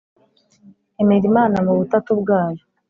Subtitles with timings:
[1.01, 2.63] emera imana mu butatu bwayo